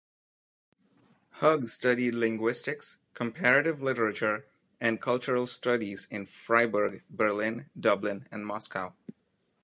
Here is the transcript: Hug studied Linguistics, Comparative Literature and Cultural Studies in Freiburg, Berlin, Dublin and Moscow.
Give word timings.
Hug 1.33 1.67
studied 1.67 2.15
Linguistics, 2.15 2.97
Comparative 3.13 3.83
Literature 3.83 4.47
and 4.79 4.99
Cultural 4.99 5.45
Studies 5.45 6.07
in 6.09 6.25
Freiburg, 6.25 7.03
Berlin, 7.11 7.69
Dublin 7.79 8.25
and 8.31 8.43
Moscow. 8.47 8.95